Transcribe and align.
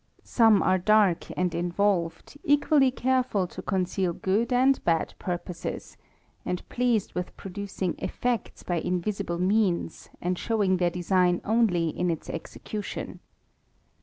Some 0.23 0.63
are 0.63 0.79
dark 0.79 1.27
and 1.37 1.53
involved, 1.53 2.35
equally 2.43 2.91
caa 2.91 3.23
ful 3.23 3.45
to 3.45 3.61
conceal 3.61 4.13
good 4.13 4.51
and 4.51 4.83
bad 4.83 5.13
purposes; 5.19 5.95
and 6.43 6.67
pleased 6.69 7.13
with 7.13 7.37
producing 7.37 7.93
effects 7.99 8.63
by 8.63 8.77
invisible 8.77 9.37
means, 9.37 10.09
and 10.19 10.39
showing 10.39 10.77
their 10.77 10.89
design 10.89 11.39
only 11.45 11.89
in 11.89 12.09
its 12.09 12.31
execution. 12.31 13.19